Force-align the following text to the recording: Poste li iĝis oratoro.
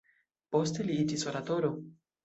Poste 0.55 0.87
li 0.89 0.97
iĝis 1.05 1.29
oratoro. 1.33 1.75